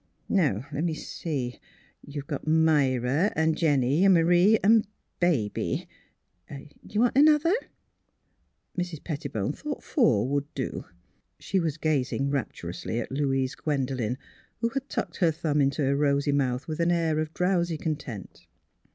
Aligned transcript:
'^ 0.01 0.03
Now, 0.27 0.65
le' 0.71 0.81
me 0.81 0.95
see; 0.95 1.59
you've 2.03 2.25
got 2.25 2.47
Myra 2.47 3.31
an' 3.35 3.53
Jennie 3.53 4.03
an' 4.03 4.13
M'rie 4.15 4.57
an' 4.63 4.83
Baby. 5.19 5.87
Do 6.49 6.65
you 6.89 7.01
want 7.01 7.15
another?" 7.15 7.53
Mrs. 8.79 9.03
Pettibone 9.03 9.53
thought 9.53 9.83
four 9.83 10.27
would 10.27 10.51
do. 10.55 10.85
She 11.37 11.59
was 11.59 11.77
gazing 11.77 12.31
rapturously 12.31 12.99
at 12.99 13.11
Louise 13.11 13.53
Gwendolen, 13.53 14.17
who 14.59 14.69
had 14.69 14.89
tucked 14.89 15.17
her 15.17 15.29
thumb 15.29 15.61
into 15.61 15.83
her 15.83 15.95
rosy 15.95 16.31
mouth 16.31 16.67
with 16.67 16.79
an 16.79 16.89
air 16.89 17.19
of 17.19 17.31
drowsy 17.35 17.77
content. 17.77 18.47